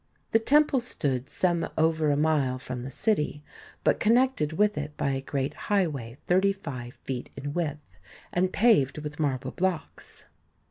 The 0.31 0.39
temple 0.39 0.79
stood 0.79 1.29
some 1.29 1.69
over 1.77 2.09
a 2.09 2.17
mile 2.17 2.57
from 2.57 2.81
the 2.81 2.89
city, 2.89 3.43
but 3.83 3.99
connected 3.99 4.51
with 4.53 4.75
it 4.75 4.97
by 4.97 5.11
a 5.11 5.21
great 5.21 5.53
highway 5.69 6.17
thirty 6.25 6.53
five 6.53 6.95
feet 7.03 7.29
in 7.37 7.53
width, 7.53 7.85
and 8.33 8.51
paved 8.51 8.97
with 8.97 9.19
marble 9.19 9.51
blocks. 9.51 10.25